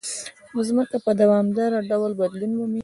[0.55, 2.79] مځکه په دوامداره ډول بدلون مومي.